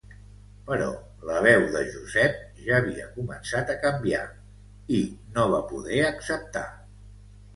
[0.67, 0.85] Però
[1.31, 4.23] la veu de Josep ja havia començat a canviar
[5.01, 5.01] i
[5.35, 6.67] no va poder acceptar.